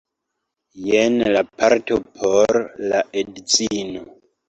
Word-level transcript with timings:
jen 0.85 1.19
la 1.37 1.45
parto 1.61 2.01
por 2.17 2.57
la 2.89 3.07
edzino 3.25 4.07